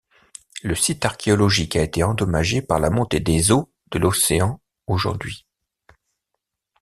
Le 0.63 0.73
site 0.73 1.05
archéologique 1.05 1.75
a 1.75 1.83
été 1.83 2.03
endommagé 2.03 2.63
par 2.63 2.79
la 2.79 2.89
montée 2.89 3.19
des 3.19 3.51
eaux 3.51 3.71
de 3.91 3.99
l'océan 3.99 4.59
aujourd'hui. 4.87 5.45